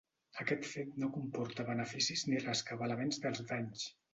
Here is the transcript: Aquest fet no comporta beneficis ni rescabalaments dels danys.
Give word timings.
Aquest 0.43 0.63
fet 0.69 0.95
no 1.03 1.09
comporta 1.17 1.67
beneficis 1.69 2.25
ni 2.31 2.43
rescabalaments 2.49 3.25
dels 3.27 3.45
danys. 3.53 3.89